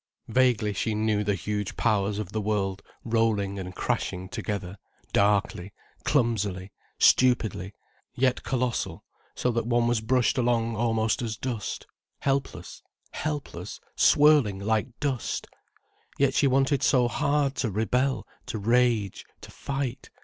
[0.29, 4.77] Vaguely she knew the huge powers of the world rolling and crashing together,
[5.13, 5.73] darkly,
[6.05, 7.75] clumsily, stupidly,
[8.15, 9.03] yet colossal,
[9.35, 11.85] so that one was brushed along almost as dust.
[12.21, 15.45] Helpless, helpless, swirling like dust!
[16.17, 20.09] Yet she wanted so hard to rebel, to rage, to fight.